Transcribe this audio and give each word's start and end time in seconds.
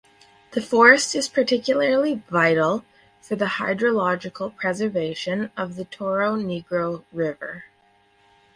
The 0.53 0.63
forest 0.63 1.13
is 1.13 1.29
particularly 1.29 2.23
vital 2.27 2.83
for 3.21 3.35
the 3.35 3.45
hydrological 3.45 4.55
preservation 4.55 5.51
of 5.55 5.75
the 5.75 5.85
Toro 5.85 6.35
Negro 6.37 7.03
River. 7.13 7.65